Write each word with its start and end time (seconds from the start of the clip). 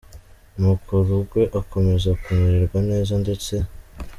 Nuko 0.57 0.91
Rugwe 1.07 1.43
akomeza 1.59 2.09
kumererwa 2.21 2.79
neza, 2.89 3.13
ndetse 3.23 3.53